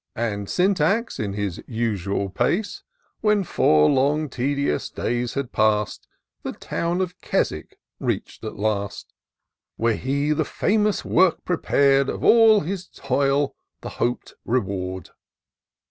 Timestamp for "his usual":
1.33-2.29